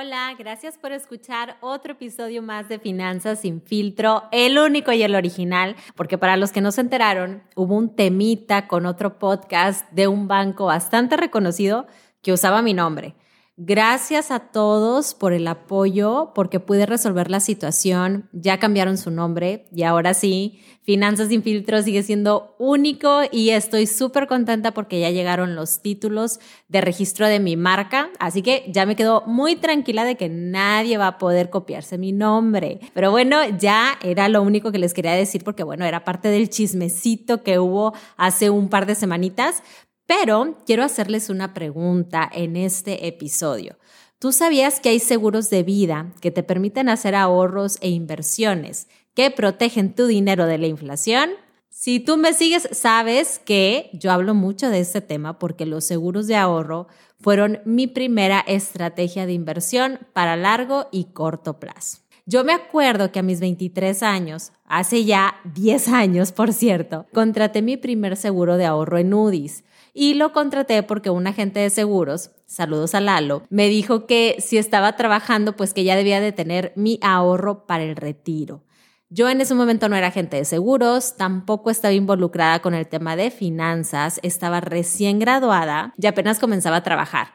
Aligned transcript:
Hola, 0.00 0.32
gracias 0.38 0.78
por 0.78 0.92
escuchar 0.92 1.56
otro 1.60 1.94
episodio 1.94 2.40
más 2.40 2.68
de 2.68 2.78
Finanzas 2.78 3.40
sin 3.40 3.60
filtro, 3.60 4.28
el 4.30 4.56
único 4.56 4.92
y 4.92 5.02
el 5.02 5.16
original, 5.16 5.74
porque 5.96 6.16
para 6.16 6.36
los 6.36 6.52
que 6.52 6.60
no 6.60 6.70
se 6.70 6.82
enteraron, 6.82 7.42
hubo 7.56 7.74
un 7.74 7.96
temita 7.96 8.68
con 8.68 8.86
otro 8.86 9.18
podcast 9.18 9.90
de 9.90 10.06
un 10.06 10.28
banco 10.28 10.66
bastante 10.66 11.16
reconocido 11.16 11.88
que 12.22 12.32
usaba 12.32 12.62
mi 12.62 12.74
nombre. 12.74 13.16
Gracias 13.60 14.30
a 14.30 14.38
todos 14.38 15.14
por 15.14 15.32
el 15.32 15.48
apoyo, 15.48 16.30
porque 16.32 16.60
pude 16.60 16.86
resolver 16.86 17.28
la 17.28 17.40
situación. 17.40 18.28
Ya 18.32 18.60
cambiaron 18.60 18.96
su 18.96 19.10
nombre 19.10 19.66
y 19.74 19.82
ahora 19.82 20.14
sí, 20.14 20.60
Finanzas 20.88 21.28
sin 21.28 21.42
filtro 21.42 21.82
sigue 21.82 22.02
siendo 22.02 22.56
único 22.58 23.20
y 23.30 23.50
estoy 23.50 23.86
súper 23.86 24.26
contenta 24.26 24.72
porque 24.72 24.98
ya 24.98 25.10
llegaron 25.10 25.54
los 25.54 25.82
títulos 25.82 26.40
de 26.68 26.80
registro 26.80 27.28
de 27.28 27.40
mi 27.40 27.58
marca. 27.58 28.08
Así 28.18 28.40
que 28.40 28.64
ya 28.68 28.86
me 28.86 28.96
quedo 28.96 29.22
muy 29.26 29.56
tranquila 29.56 30.06
de 30.06 30.16
que 30.16 30.30
nadie 30.30 30.96
va 30.96 31.08
a 31.08 31.18
poder 31.18 31.50
copiarse 31.50 31.98
mi 31.98 32.12
nombre. 32.12 32.80
Pero 32.94 33.10
bueno, 33.10 33.36
ya 33.58 33.98
era 34.02 34.30
lo 34.30 34.40
único 34.40 34.72
que 34.72 34.78
les 34.78 34.94
quería 34.94 35.12
decir 35.12 35.44
porque 35.44 35.62
bueno, 35.62 35.84
era 35.84 36.04
parte 36.04 36.28
del 36.28 36.48
chismecito 36.48 37.42
que 37.42 37.58
hubo 37.58 37.92
hace 38.16 38.48
un 38.48 38.70
par 38.70 38.86
de 38.86 38.94
semanitas. 38.94 39.62
Pero 40.08 40.56
quiero 40.64 40.84
hacerles 40.84 41.28
una 41.28 41.52
pregunta 41.52 42.30
en 42.32 42.56
este 42.56 43.06
episodio. 43.06 43.76
¿Tú 44.18 44.32
sabías 44.32 44.80
que 44.80 44.88
hay 44.88 45.00
seguros 45.00 45.50
de 45.50 45.62
vida 45.62 46.14
que 46.22 46.30
te 46.30 46.42
permiten 46.42 46.88
hacer 46.88 47.14
ahorros 47.14 47.76
e 47.82 47.90
inversiones 47.90 48.88
que 49.12 49.30
protegen 49.30 49.94
tu 49.94 50.06
dinero 50.06 50.46
de 50.46 50.56
la 50.56 50.66
inflación? 50.66 51.28
Si 51.68 52.00
tú 52.00 52.16
me 52.16 52.32
sigues, 52.32 52.70
sabes 52.72 53.38
que 53.38 53.90
yo 53.92 54.10
hablo 54.10 54.32
mucho 54.32 54.70
de 54.70 54.80
este 54.80 55.02
tema 55.02 55.38
porque 55.38 55.66
los 55.66 55.84
seguros 55.84 56.26
de 56.26 56.36
ahorro 56.36 56.88
fueron 57.20 57.60
mi 57.66 57.86
primera 57.86 58.40
estrategia 58.40 59.26
de 59.26 59.34
inversión 59.34 59.98
para 60.14 60.36
largo 60.36 60.88
y 60.90 61.12
corto 61.12 61.60
plazo. 61.60 61.98
Yo 62.24 62.44
me 62.44 62.54
acuerdo 62.54 63.12
que 63.12 63.18
a 63.18 63.22
mis 63.22 63.40
23 63.40 64.02
años, 64.02 64.52
hace 64.64 65.04
ya 65.04 65.34
10 65.54 65.88
años 65.88 66.32
por 66.32 66.54
cierto, 66.54 67.04
contraté 67.12 67.60
mi 67.60 67.76
primer 67.76 68.16
seguro 68.16 68.56
de 68.56 68.64
ahorro 68.64 68.96
en 68.96 69.12
UDIs 69.12 69.64
y 69.94 70.14
lo 70.14 70.32
contraté 70.32 70.82
porque 70.82 71.10
un 71.10 71.26
agente 71.26 71.60
de 71.60 71.70
seguros, 71.70 72.30
saludos 72.46 72.94
a 72.94 73.00
Lalo, 73.00 73.42
me 73.50 73.68
dijo 73.68 74.06
que 74.06 74.36
si 74.38 74.58
estaba 74.58 74.96
trabajando, 74.96 75.56
pues 75.56 75.74
que 75.74 75.84
ya 75.84 75.96
debía 75.96 76.20
de 76.20 76.32
tener 76.32 76.72
mi 76.76 76.98
ahorro 77.02 77.66
para 77.66 77.84
el 77.84 77.96
retiro. 77.96 78.64
Yo 79.10 79.28
en 79.30 79.40
ese 79.40 79.54
momento 79.54 79.88
no 79.88 79.96
era 79.96 80.08
agente 80.08 80.36
de 80.36 80.44
seguros, 80.44 81.16
tampoco 81.16 81.70
estaba 81.70 81.94
involucrada 81.94 82.60
con 82.60 82.74
el 82.74 82.86
tema 82.86 83.16
de 83.16 83.30
finanzas, 83.30 84.20
estaba 84.22 84.60
recién 84.60 85.18
graduada 85.18 85.94
y 85.96 86.06
apenas 86.06 86.38
comenzaba 86.38 86.76
a 86.76 86.82
trabajar. 86.82 87.28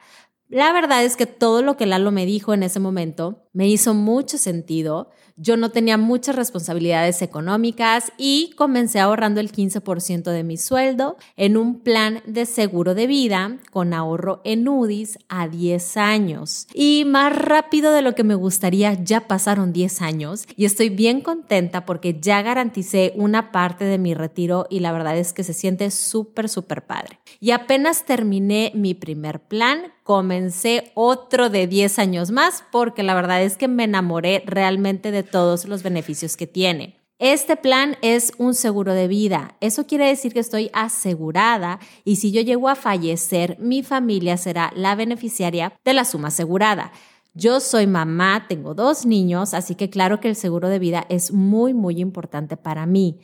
La 0.49 0.71
verdad 0.71 1.03
es 1.03 1.17
que 1.17 1.25
todo 1.25 1.63
lo 1.63 1.75
que 1.75 1.88
Lalo 1.88 2.11
me 2.11 2.27
dijo 2.27 2.53
en 2.53 2.61
ese 2.61 2.79
momento 2.79 3.42
me 3.53 3.67
hizo 3.69 3.93
mucho 3.93 4.37
sentido 4.37 5.09
yo 5.35 5.57
no 5.57 5.71
tenía 5.71 5.97
muchas 5.97 6.35
responsabilidades 6.35 7.21
económicas 7.23 8.11
y 8.17 8.51
comencé 8.55 8.99
ahorrando 8.99 9.39
el 9.39 9.51
15% 9.51 10.31
de 10.31 10.43
mi 10.43 10.57
sueldo 10.57 11.17
en 11.38 11.57
un 11.57 11.79
plan 11.79 12.22
de 12.28 12.45
seguro 12.45 12.94
de 12.94 13.07
vida 13.07 13.57
con 13.72 13.94
ahorro 13.94 14.41
en 14.44 14.67
UDIs 14.67 15.17
a 15.29 15.47
10 15.47 15.97
años. 15.97 16.67
Y 16.73 17.05
más 17.05 17.35
rápido 17.35 17.91
de 17.94 18.03
lo 18.03 18.13
que 18.13 18.23
me 18.23 18.35
gustaría, 18.35 18.94
ya 18.94 19.28
pasaron 19.28 19.73
10 19.73 20.01
años 20.03 20.45
y 20.55 20.66
estoy 20.66 20.89
bien 20.89 21.22
contenta 21.22 21.85
porque 21.85 22.19
ya 22.19 22.44
garanticé 22.44 23.13
una 23.16 23.51
parte 23.51 23.85
de 23.85 23.97
mi 23.97 24.13
retiro 24.13 24.67
y 24.69 24.81
la 24.81 24.91
verdad 24.91 25.17
es 25.17 25.33
que 25.33 25.44
se 25.44 25.53
siente 25.53 25.89
súper, 25.89 26.47
súper 26.47 26.85
padre. 26.85 27.19
Y 27.39 27.51
apenas 27.51 28.05
terminé 28.05 28.72
mi 28.75 28.94
primer 28.94 29.39
plan, 29.39 29.94
comencé 30.03 30.91
otro 30.94 31.49
de 31.49 31.66
10 31.66 31.97
años 31.97 32.31
más 32.31 32.63
porque 32.72 33.01
la 33.01 33.16
verdad 33.16 33.41
es 33.43 33.57
que 33.57 33.67
me 33.67 33.83
enamoré 33.83 34.43
realmente 34.45 35.11
de 35.11 35.23
todos 35.23 35.65
los 35.65 35.83
beneficios 35.83 36.35
que 36.37 36.47
tiene. 36.47 37.03
Este 37.19 37.55
plan 37.55 37.95
es 38.01 38.33
un 38.37 38.53
seguro 38.53 38.93
de 38.93 39.07
vida. 39.07 39.55
Eso 39.61 39.85
quiere 39.87 40.07
decir 40.07 40.33
que 40.33 40.39
estoy 40.39 40.69
asegurada 40.73 41.79
y 42.03 42.17
si 42.17 42.31
yo 42.31 42.41
llego 42.41 42.67
a 42.67 42.75
fallecer, 42.75 43.55
mi 43.59 43.83
familia 43.83 44.35
será 44.35 44.73
la 44.75 44.95
beneficiaria 44.95 45.73
de 45.85 45.93
la 45.93 46.05
suma 46.05 46.29
asegurada. 46.29 46.91
Yo 47.35 47.59
soy 47.59 47.87
mamá, 47.87 48.45
tengo 48.47 48.75
dos 48.75 49.05
niños, 49.05 49.53
así 49.53 49.73
que 49.73 49.89
claro 49.89 50.19
que 50.19 50.27
el 50.27 50.35
seguro 50.35 50.69
de 50.69 50.79
vida 50.79 51.05
es 51.09 51.31
muy, 51.31 51.73
muy 51.73 51.99
importante 51.99 52.57
para 52.57 52.85
mí. 52.85 53.21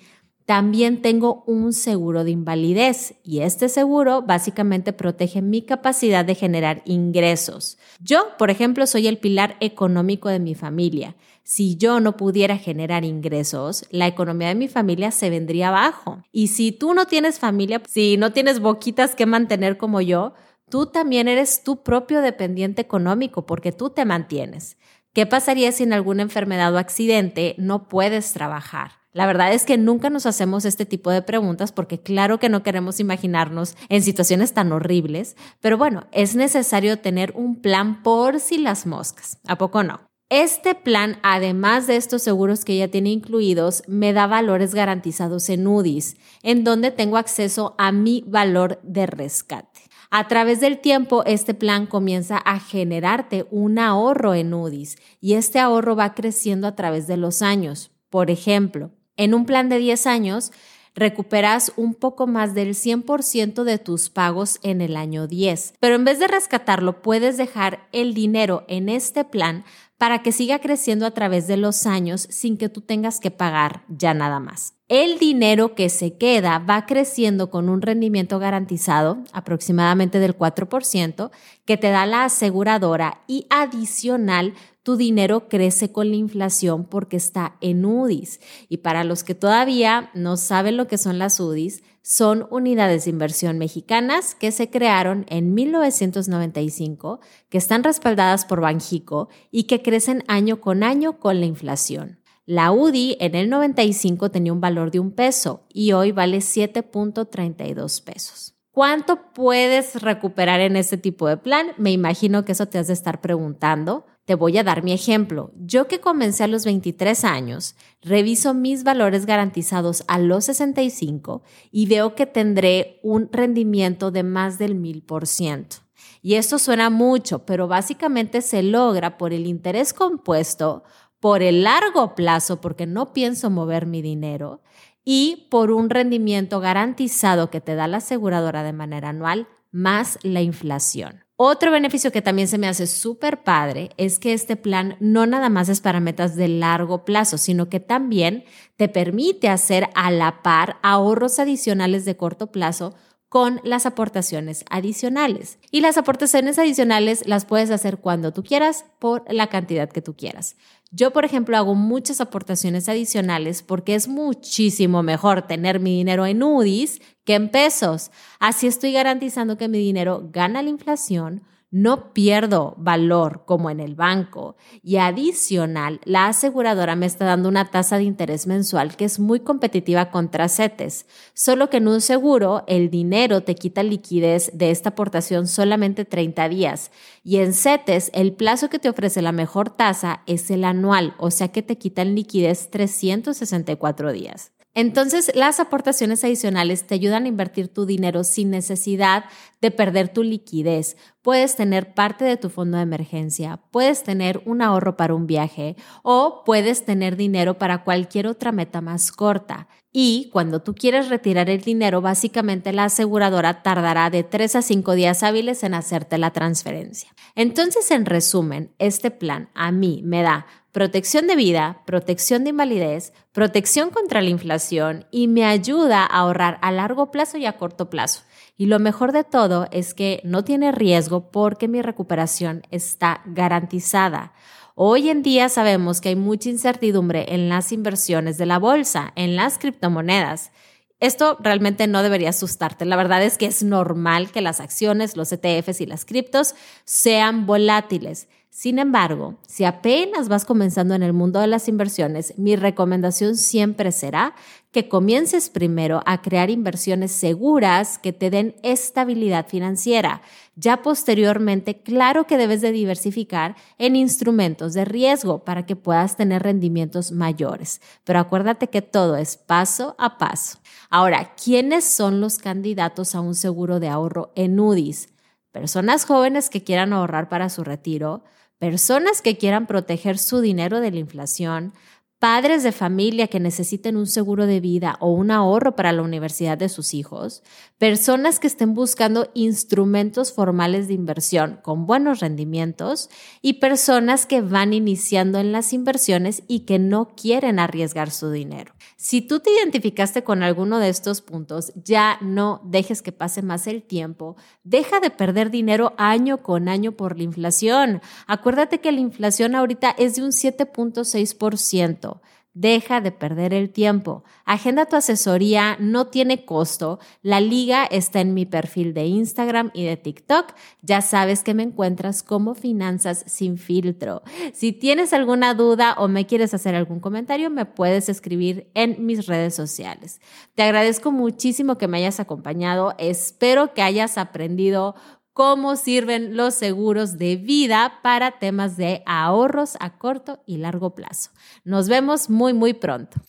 También 0.49 1.03
tengo 1.03 1.43
un 1.45 1.73
seguro 1.73 2.23
de 2.23 2.31
invalidez 2.31 3.13
y 3.23 3.41
este 3.41 3.69
seguro 3.69 4.23
básicamente 4.23 4.93
protege 4.93 5.43
mi 5.43 5.61
capacidad 5.61 6.25
de 6.25 6.33
generar 6.33 6.81
ingresos. 6.85 7.77
Yo, 7.99 8.35
por 8.39 8.49
ejemplo, 8.49 8.87
soy 8.87 9.05
el 9.05 9.19
pilar 9.19 9.57
económico 9.59 10.27
de 10.27 10.39
mi 10.39 10.55
familia. 10.55 11.15
Si 11.43 11.77
yo 11.77 11.99
no 11.99 12.17
pudiera 12.17 12.57
generar 12.57 13.05
ingresos, 13.05 13.85
la 13.91 14.07
economía 14.07 14.47
de 14.47 14.55
mi 14.55 14.67
familia 14.67 15.11
se 15.11 15.29
vendría 15.29 15.67
abajo. 15.67 16.23
Y 16.31 16.47
si 16.47 16.71
tú 16.71 16.95
no 16.95 17.05
tienes 17.05 17.37
familia, 17.37 17.83
si 17.87 18.17
no 18.17 18.31
tienes 18.33 18.59
boquitas 18.59 19.13
que 19.13 19.27
mantener 19.27 19.77
como 19.77 20.01
yo, 20.01 20.33
tú 20.67 20.87
también 20.87 21.27
eres 21.27 21.63
tu 21.63 21.83
propio 21.83 22.23
dependiente 22.23 22.81
económico 22.81 23.45
porque 23.45 23.71
tú 23.71 23.91
te 23.91 24.03
mantienes. 24.03 24.77
¿Qué 25.13 25.27
pasaría 25.27 25.71
si 25.71 25.83
en 25.83 25.93
alguna 25.93 26.23
enfermedad 26.23 26.73
o 26.73 26.79
accidente 26.79 27.53
no 27.59 27.87
puedes 27.87 28.33
trabajar? 28.33 28.93
La 29.19 29.25
verdad 29.25 29.51
es 29.51 29.65
que 29.65 29.77
nunca 29.77 30.09
nos 30.09 30.25
hacemos 30.25 30.63
este 30.63 30.85
tipo 30.85 31.11
de 31.11 31.21
preguntas 31.21 31.73
porque 31.73 31.99
claro 31.99 32.39
que 32.39 32.47
no 32.47 32.63
queremos 32.63 33.01
imaginarnos 33.01 33.75
en 33.89 34.01
situaciones 34.01 34.53
tan 34.53 34.71
horribles, 34.71 35.35
pero 35.59 35.77
bueno, 35.77 36.07
es 36.13 36.37
necesario 36.37 36.99
tener 36.99 37.33
un 37.35 37.57
plan 37.57 38.01
por 38.01 38.39
si 38.39 38.57
las 38.57 38.85
moscas. 38.85 39.37
¿A 39.45 39.57
poco 39.57 39.83
no? 39.83 39.99
Este 40.29 40.73
plan, 40.73 41.17
además 41.21 41.85
de 41.85 41.97
estos 41.97 42.21
seguros 42.21 42.63
que 42.63 42.77
ya 42.77 42.87
tiene 42.87 43.09
incluidos, 43.09 43.83
me 43.87 44.13
da 44.13 44.25
valores 44.25 44.73
garantizados 44.73 45.49
en 45.49 45.67
UDIs, 45.67 46.15
en 46.41 46.63
donde 46.63 46.91
tengo 46.91 47.17
acceso 47.17 47.75
a 47.77 47.91
mi 47.91 48.23
valor 48.25 48.79
de 48.83 49.05
rescate. 49.05 49.81
A 50.11 50.29
través 50.29 50.61
del 50.61 50.79
tiempo, 50.79 51.25
este 51.25 51.53
plan 51.53 51.87
comienza 51.87 52.37
a 52.37 52.57
generarte 52.57 53.47
un 53.51 53.79
ahorro 53.79 54.33
en 54.33 54.53
UDIs 54.53 54.95
y 55.19 55.33
este 55.33 55.59
ahorro 55.59 55.97
va 55.97 56.13
creciendo 56.13 56.67
a 56.67 56.77
través 56.77 57.05
de 57.05 57.17
los 57.17 57.41
años. 57.41 57.91
Por 58.09 58.31
ejemplo, 58.31 58.91
en 59.19 59.33
un 59.33 59.45
plan 59.45 59.67
de 59.67 59.79
10 59.79 60.07
años, 60.07 60.51
recuperas 60.95 61.73
un 61.75 61.93
poco 61.93 62.25
más 62.25 62.53
del 62.55 62.69
100% 62.69 63.63
de 63.63 63.77
tus 63.77 64.09
pagos 64.09 64.59
en 64.63 64.79
el 64.81 64.95
año 64.95 65.27
10. 65.27 65.73
Pero 65.79 65.95
en 65.95 66.05
vez 66.05 66.19
de 66.19 66.27
rescatarlo, 66.27 67.01
puedes 67.01 67.37
dejar 67.37 67.87
el 67.91 68.13
dinero 68.13 68.63
en 68.69 68.87
este 68.87 69.25
plan 69.25 69.65
para 69.97 70.23
que 70.23 70.31
siga 70.31 70.59
creciendo 70.59 71.05
a 71.05 71.11
través 71.11 71.47
de 71.47 71.57
los 71.57 71.85
años 71.85 72.27
sin 72.29 72.57
que 72.57 72.69
tú 72.69 72.79
tengas 72.79 73.19
que 73.19 73.31
pagar 73.31 73.83
ya 73.89 74.13
nada 74.13 74.39
más. 74.39 74.75
El 74.87 75.19
dinero 75.19 75.75
que 75.75 75.89
se 75.89 76.17
queda 76.17 76.57
va 76.59 76.85
creciendo 76.85 77.49
con 77.51 77.67
un 77.67 77.81
rendimiento 77.81 78.39
garantizado, 78.39 79.19
aproximadamente 79.33 80.19
del 80.19 80.37
4%, 80.37 81.29
que 81.65 81.77
te 81.77 81.89
da 81.89 82.05
la 82.05 82.23
aseguradora 82.23 83.21
y 83.27 83.45
adicional 83.49 84.53
tu 84.89 84.97
dinero 84.97 85.47
crece 85.49 85.91
con 85.91 86.09
la 86.09 86.15
inflación 86.15 86.83
porque 86.83 87.15
está 87.15 87.57
en 87.61 87.85
UDIs. 87.85 88.39
Y 88.69 88.77
para 88.77 89.03
los 89.03 89.23
que 89.23 89.35
todavía 89.35 90.09
no 90.15 90.35
saben 90.35 90.77
lo 90.77 90.87
que 90.87 90.97
son 90.97 91.19
las 91.19 91.39
UDIs, 91.39 91.83
son 92.01 92.47
unidades 92.49 93.05
de 93.05 93.11
inversión 93.11 93.59
mexicanas 93.59 94.33
que 94.33 94.51
se 94.51 94.71
crearon 94.71 95.27
en 95.29 95.53
1995, 95.53 97.19
que 97.49 97.59
están 97.59 97.83
respaldadas 97.83 98.45
por 98.45 98.61
Banjico 98.61 99.29
y 99.51 99.65
que 99.65 99.83
crecen 99.83 100.23
año 100.27 100.59
con 100.59 100.81
año 100.81 101.19
con 101.19 101.39
la 101.39 101.45
inflación. 101.45 102.19
La 102.47 102.71
UDI 102.71 103.15
en 103.19 103.35
el 103.35 103.47
95 103.47 104.31
tenía 104.31 104.53
un 104.53 104.59
valor 104.59 104.89
de 104.89 104.99
un 104.99 105.11
peso 105.11 105.67
y 105.71 105.91
hoy 105.91 106.11
vale 106.13 106.39
7.32 106.39 108.03
pesos. 108.03 108.55
¿Cuánto 108.71 109.33
puedes 109.33 110.01
recuperar 110.01 110.61
en 110.61 110.77
este 110.77 110.97
tipo 110.97 111.27
de 111.27 111.37
plan? 111.37 111.73
Me 111.77 111.91
imagino 111.91 112.43
que 112.43 112.53
eso 112.53 112.67
te 112.67 112.79
has 112.79 112.87
de 112.87 112.93
estar 112.93 113.21
preguntando. 113.21 114.07
Te 114.29 114.35
voy 114.35 114.59
a 114.59 114.63
dar 114.63 114.83
mi 114.83 114.91
ejemplo. 114.91 115.51
Yo 115.57 115.87
que 115.87 116.01
comencé 116.01 116.43
a 116.43 116.47
los 116.47 116.63
23 116.63 117.25
años, 117.25 117.75
reviso 118.03 118.53
mis 118.53 118.83
valores 118.83 119.25
garantizados 119.25 120.03
a 120.07 120.19
los 120.19 120.45
65 120.45 121.41
y 121.71 121.87
veo 121.87 122.13
que 122.13 122.27
tendré 122.27 122.99
un 123.01 123.29
rendimiento 123.31 124.11
de 124.11 124.21
más 124.21 124.59
del 124.59 124.79
1000%. 124.79 125.81
Y 126.21 126.35
esto 126.35 126.59
suena 126.59 126.91
mucho, 126.91 127.43
pero 127.43 127.67
básicamente 127.67 128.43
se 128.43 128.61
logra 128.61 129.17
por 129.17 129.33
el 129.33 129.47
interés 129.47 129.93
compuesto 129.93 130.83
por 131.19 131.41
el 131.41 131.63
largo 131.63 132.13
plazo, 132.13 132.61
porque 132.61 132.85
no 132.85 133.13
pienso 133.13 133.49
mover 133.49 133.87
mi 133.87 134.03
dinero, 134.03 134.61
y 135.03 135.47
por 135.49 135.71
un 135.71 135.89
rendimiento 135.89 136.59
garantizado 136.59 137.49
que 137.49 137.61
te 137.61 137.73
da 137.73 137.87
la 137.87 137.97
aseguradora 137.97 138.61
de 138.61 138.73
manera 138.73 139.09
anual, 139.09 139.47
más 139.71 140.19
la 140.21 140.43
inflación. 140.43 141.28
Otro 141.41 141.71
beneficio 141.71 142.11
que 142.11 142.21
también 142.21 142.49
se 142.49 142.57
me 142.57 142.67
hace 142.67 142.85
súper 142.85 143.43
padre 143.43 143.91
es 143.95 144.19
que 144.19 144.33
este 144.33 144.57
plan 144.57 144.97
no 144.99 145.25
nada 145.25 145.47
más 145.47 145.69
es 145.69 145.79
para 145.79 146.01
metas 146.01 146.35
de 146.35 146.49
largo 146.49 147.05
plazo, 147.05 147.37
sino 147.37 147.69
que 147.69 147.79
también 147.79 148.43
te 148.75 148.89
permite 148.89 149.47
hacer 149.47 149.87
a 149.95 150.11
la 150.11 150.43
par 150.43 150.75
ahorros 150.81 151.39
adicionales 151.39 152.03
de 152.03 152.17
corto 152.17 152.47
plazo 152.47 152.93
con 153.29 153.61
las 153.63 153.85
aportaciones 153.85 154.65
adicionales. 154.69 155.59
Y 155.71 155.81
las 155.81 155.97
aportaciones 155.97 156.57
adicionales 156.57 157.25
las 157.27 157.45
puedes 157.45 157.69
hacer 157.69 157.99
cuando 157.99 158.33
tú 158.33 158.43
quieras 158.43 158.85
por 158.97 159.23
la 159.31 159.47
cantidad 159.47 159.89
que 159.89 160.01
tú 160.01 160.15
quieras. 160.15 160.55
Yo, 160.91 161.11
por 161.11 161.23
ejemplo, 161.23 161.55
hago 161.55 161.75
muchas 161.75 162.19
aportaciones 162.19 162.89
adicionales 162.89 163.61
porque 163.61 163.93
es 163.93 164.07
muchísimo 164.07 165.03
mejor 165.03 165.43
tener 165.43 165.79
mi 165.79 165.95
dinero 165.97 166.25
en 166.25 166.41
UDIs 166.41 166.99
que 167.23 167.35
en 167.35 167.49
pesos. 167.49 168.09
Así 168.39 168.65
estoy 168.65 168.91
garantizando 168.91 169.55
que 169.55 169.67
mi 169.67 169.77
dinero 169.77 170.27
gana 170.33 170.63
la 170.63 170.69
inflación, 170.69 171.43
no 171.71 172.13
pierdo 172.13 172.73
valor 172.77 173.43
como 173.45 173.69
en 173.69 173.79
el 173.79 173.95
banco 173.95 174.55
y 174.81 174.97
adicional, 174.97 176.01
la 176.03 176.27
aseguradora 176.27 176.95
me 176.95 177.05
está 177.05 177.25
dando 177.25 177.49
una 177.49 177.69
tasa 177.69 177.97
de 177.97 178.03
interés 178.03 178.47
mensual 178.47 178.95
que 178.95 179.05
es 179.05 179.19
muy 179.19 179.41
competitiva 179.41 180.09
contra 180.11 180.49
CETES, 180.49 181.05
solo 181.33 181.69
que 181.69 181.77
en 181.77 181.87
un 181.87 182.01
seguro 182.01 182.63
el 182.67 182.89
dinero 182.89 183.41
te 183.41 183.55
quita 183.55 183.83
liquidez 183.83 184.51
de 184.53 184.71
esta 184.71 184.89
aportación 184.89 185.47
solamente 185.47 186.05
30 186.05 186.49
días 186.49 186.91
y 187.23 187.37
en 187.37 187.53
CETES 187.53 188.11
el 188.13 188.33
plazo 188.33 188.69
que 188.69 188.79
te 188.79 188.89
ofrece 188.89 189.21
la 189.21 189.31
mejor 189.31 189.69
tasa 189.69 190.21
es 190.25 190.49
el 190.49 190.63
anual, 190.63 191.13
o 191.19 191.31
sea 191.31 191.49
que 191.49 191.61
te 191.61 191.77
quitan 191.77 192.15
liquidez 192.15 192.69
364 192.71 194.11
días. 194.11 194.51
Entonces, 194.75 195.31
las 195.35 195.59
aportaciones 195.59 196.23
adicionales 196.23 196.85
te 196.85 196.95
ayudan 196.95 197.25
a 197.25 197.27
invertir 197.27 197.73
tu 197.73 197.85
dinero 197.85 198.23
sin 198.23 198.51
necesidad 198.51 199.25
de 199.61 199.71
perder 199.71 200.09
tu 200.09 200.23
liquidez. 200.23 200.95
Puedes 201.21 201.55
tener 201.55 201.93
parte 201.93 202.23
de 202.23 202.37
tu 202.37 202.49
fondo 202.49 202.77
de 202.77 202.83
emergencia, 202.83 203.59
puedes 203.71 204.03
tener 204.03 204.41
un 204.45 204.61
ahorro 204.61 204.95
para 204.95 205.15
un 205.15 205.27
viaje 205.27 205.75
o 206.03 206.43
puedes 206.45 206.85
tener 206.85 207.17
dinero 207.17 207.57
para 207.57 207.83
cualquier 207.83 208.27
otra 208.27 208.51
meta 208.51 208.79
más 208.79 209.11
corta. 209.11 209.67
Y 209.91 210.29
cuando 210.31 210.61
tú 210.61 210.75
quieres 210.75 211.09
retirar 211.09 211.49
el 211.49 211.61
dinero, 211.61 211.99
básicamente 211.99 212.71
la 212.71 212.85
aseguradora 212.85 213.63
tardará 213.63 214.11
de 214.11 214.23
3 214.23 214.57
a 214.57 214.61
5 214.61 214.93
días 214.93 215.23
hábiles 215.23 215.63
en 215.63 215.73
hacerte 215.73 216.19
la 216.19 216.31
transferencia. 216.31 217.09
Entonces, 217.33 217.89
en 217.89 218.05
resumen, 218.05 218.71
este 218.77 219.09
plan 219.09 219.49
a 219.55 219.71
mí 219.71 220.01
me 220.05 220.21
da 220.21 220.45
protección 220.71 221.27
de 221.27 221.35
vida, 221.35 221.81
protección 221.85 222.43
de 222.43 222.51
invalidez, 222.51 223.13
protección 223.31 223.89
contra 223.89 224.21
la 224.21 224.29
inflación 224.29 225.05
y 225.11 225.27
me 225.27 225.45
ayuda 225.45 226.03
a 226.03 226.19
ahorrar 226.19 226.59
a 226.61 226.71
largo 226.71 227.11
plazo 227.11 227.37
y 227.37 227.45
a 227.45 227.57
corto 227.57 227.89
plazo. 227.89 228.21
Y 228.57 228.65
lo 228.65 228.79
mejor 228.79 229.11
de 229.11 229.23
todo 229.23 229.67
es 229.71 229.93
que 229.93 230.21
no 230.23 230.43
tiene 230.43 230.71
riesgo 230.71 231.31
porque 231.31 231.67
mi 231.67 231.81
recuperación 231.81 232.63
está 232.71 233.21
garantizada. 233.25 234.33
Hoy 234.75 235.09
en 235.09 235.23
día 235.23 235.49
sabemos 235.49 236.01
que 236.01 236.09
hay 236.09 236.15
mucha 236.15 236.49
incertidumbre 236.49 237.33
en 237.33 237.49
las 237.49 237.71
inversiones 237.71 238.37
de 238.37 238.45
la 238.45 238.59
bolsa, 238.59 239.11
en 239.15 239.35
las 239.35 239.57
criptomonedas. 239.57 240.51
Esto 240.99 241.37
realmente 241.39 241.87
no 241.87 242.03
debería 242.03 242.29
asustarte. 242.29 242.85
La 242.85 242.97
verdad 242.97 243.23
es 243.23 243.37
que 243.37 243.45
es 243.45 243.63
normal 243.63 244.31
que 244.31 244.41
las 244.41 244.59
acciones, 244.59 245.15
los 245.15 245.31
ETFs 245.31 245.81
y 245.81 245.85
las 245.85 246.05
criptos 246.05 246.55
sean 246.83 247.45
volátiles. 247.45 248.27
Sin 248.51 248.79
embargo, 248.79 249.35
si 249.47 249.63
apenas 249.63 250.27
vas 250.27 250.43
comenzando 250.43 250.95
en 250.95 251.03
el 251.03 251.13
mundo 251.13 251.39
de 251.39 251.45
las 251.45 251.67
inversiones, 251.67 252.33
mi 252.37 252.55
recomendación 252.55 253.37
siempre 253.37 253.91
será 253.91 254.33
que 254.71 254.89
comiences 254.89 255.49
primero 255.49 256.01
a 256.07 256.21
crear 256.21 256.49
inversiones 256.49 257.11
seguras 257.11 257.99
que 257.99 258.11
te 258.11 258.31
den 258.31 258.55
estabilidad 258.63 259.47
financiera. 259.47 260.23
Ya 260.55 260.81
posteriormente, 260.81 261.83
claro 261.83 262.25
que 262.25 262.37
debes 262.37 262.61
de 262.61 262.71
diversificar 262.71 263.55
en 263.77 263.95
instrumentos 263.95 264.73
de 264.73 264.83
riesgo 264.83 265.45
para 265.45 265.67
que 265.67 265.75
puedas 265.75 266.17
tener 266.17 266.41
rendimientos 266.41 267.11
mayores. 267.11 267.81
Pero 268.03 268.19
acuérdate 268.19 268.67
que 268.67 268.81
todo 268.81 269.15
es 269.15 269.37
paso 269.37 269.95
a 269.99 270.17
paso. 270.17 270.57
Ahora, 270.89 271.35
¿quiénes 271.35 271.85
son 271.85 272.19
los 272.19 272.39
candidatos 272.39 273.13
a 273.13 273.21
un 273.21 273.35
seguro 273.35 273.79
de 273.79 273.89
ahorro 273.89 274.31
en 274.35 274.59
UDIs? 274.59 275.09
Personas 275.51 276.05
jóvenes 276.05 276.49
que 276.49 276.63
quieran 276.63 276.93
ahorrar 276.93 277.29
para 277.29 277.49
su 277.49 277.63
retiro, 277.63 278.23
personas 278.59 279.21
que 279.21 279.37
quieran 279.37 279.65
proteger 279.65 280.17
su 280.17 280.41
dinero 280.41 280.81
de 280.81 280.91
la 280.91 280.99
inflación, 280.99 281.73
padres 282.19 282.63
de 282.63 282.73
familia 282.73 283.29
que 283.29 283.39
necesiten 283.39 283.95
un 283.95 284.05
seguro 284.05 284.45
de 284.45 284.59
vida 284.59 284.97
o 284.99 285.09
un 285.09 285.31
ahorro 285.31 285.77
para 285.77 285.93
la 285.93 286.01
universidad 286.01 286.57
de 286.57 286.67
sus 286.67 286.93
hijos, 286.93 287.43
personas 287.77 288.39
que 288.39 288.47
estén 288.47 288.73
buscando 288.73 289.31
instrumentos 289.33 290.33
formales 290.33 290.89
de 290.89 290.95
inversión 290.95 291.59
con 291.63 291.85
buenos 291.85 292.19
rendimientos 292.19 293.09
y 293.41 293.53
personas 293.53 294.25
que 294.25 294.41
van 294.41 294.73
iniciando 294.73 295.39
en 295.39 295.53
las 295.53 295.71
inversiones 295.71 296.43
y 296.49 296.61
que 296.61 296.77
no 296.77 297.15
quieren 297.15 297.57
arriesgar 297.57 298.11
su 298.11 298.31
dinero. 298.31 298.73
Si 298.97 299.21
tú 299.21 299.39
te 299.39 299.51
identificaste 299.51 300.25
con 300.25 300.43
alguno 300.43 300.79
de 300.79 300.89
estos 300.89 301.21
puntos, 301.21 301.71
ya 301.75 302.17
no 302.19 302.61
dejes 302.65 303.01
que 303.01 303.13
pase 303.13 303.41
más 303.41 303.65
el 303.65 303.81
tiempo, 303.81 304.35
deja 304.65 304.99
de 304.99 305.09
perder 305.09 305.51
dinero 305.51 305.93
año 305.97 306.43
con 306.43 306.67
año 306.67 306.91
por 306.91 307.15
la 307.15 307.23
inflación. 307.23 308.01
Acuérdate 308.27 308.81
que 308.81 308.91
la 308.91 308.99
inflación 308.99 309.55
ahorita 309.55 309.91
es 309.91 310.17
de 310.17 310.23
un 310.23 310.31
7.6%. 310.31 312.08
Deja 312.55 312.99
de 312.99 313.11
perder 313.11 313.53
el 313.53 313.69
tiempo. 313.69 314.23
Agenda 314.43 314.87
tu 314.87 314.95
asesoría, 314.95 315.77
no 315.79 316.07
tiene 316.07 316.45
costo. 316.45 316.99
La 317.21 317.39
liga 317.39 317.85
está 317.85 318.21
en 318.21 318.33
mi 318.33 318.47
perfil 318.47 318.93
de 318.95 319.05
Instagram 319.05 319.69
y 319.73 319.85
de 319.85 319.97
TikTok. 319.97 320.53
Ya 320.81 321.01
sabes 321.01 321.43
que 321.43 321.53
me 321.53 321.61
encuentras 321.63 322.23
como 322.23 322.55
Finanzas 322.55 323.23
sin 323.27 323.59
filtro. 323.59 324.23
Si 324.51 324.73
tienes 324.73 325.13
alguna 325.13 325.53
duda 325.53 325.95
o 325.99 326.07
me 326.07 326.25
quieres 326.25 326.53
hacer 326.55 326.73
algún 326.73 326.99
comentario, 326.99 327.51
me 327.51 327.65
puedes 327.65 328.09
escribir 328.09 328.69
en 328.73 329.05
mis 329.05 329.27
redes 329.27 329.53
sociales. 329.53 330.19
Te 330.55 330.63
agradezco 330.63 331.11
muchísimo 331.11 331.77
que 331.77 331.87
me 331.87 331.99
hayas 331.99 332.19
acompañado. 332.19 332.95
Espero 332.97 333.75
que 333.75 333.83
hayas 333.83 334.17
aprendido 334.17 334.95
cómo 335.39 335.77
sirven 335.77 336.35
los 336.35 336.53
seguros 336.53 337.17
de 337.17 337.37
vida 337.37 338.01
para 338.03 338.39
temas 338.39 338.75
de 338.75 339.03
ahorros 339.05 339.77
a 339.79 339.97
corto 339.97 340.43
y 340.45 340.57
largo 340.57 340.95
plazo. 340.95 341.29
Nos 341.63 341.87
vemos 341.87 342.29
muy, 342.29 342.51
muy 342.51 342.73
pronto. 342.73 343.21